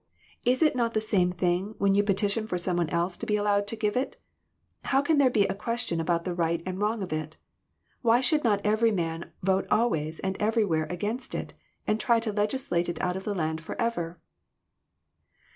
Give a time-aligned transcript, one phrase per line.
[0.43, 3.35] Is it not the same thing when you petition for some one else to be
[3.35, 4.19] allowed to give it?
[4.85, 7.37] How can there be a question about the right and wrong of it?
[8.01, 11.53] Why should not every good man vote always and everywhere against it,
[11.85, 14.19] and try to legislate it out of the land forever?"